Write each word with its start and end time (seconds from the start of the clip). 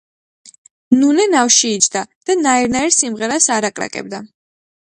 ნუნე 1.01 1.25
ნავში 1.33 1.71
იჯდა 1.75 2.03
და 2.31 2.39
ნაირ-ნაირ 2.41 2.97
სიმღერას 2.99 3.51
არაკრაკებდა. 3.59 4.25